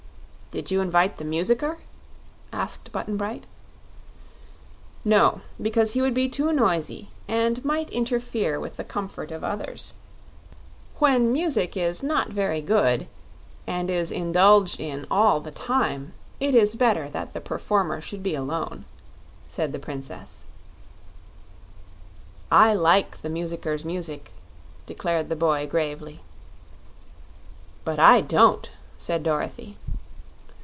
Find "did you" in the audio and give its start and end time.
0.51-0.83